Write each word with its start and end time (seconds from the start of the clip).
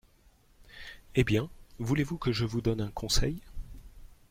Eh 1.13 1.23
bien, 1.23 1.47
voulez-vous 1.77 2.17
que 2.17 2.31
je 2.31 2.45
vous 2.45 2.61
donne 2.61 2.81
un 2.81 2.89
conseil? 2.89 3.39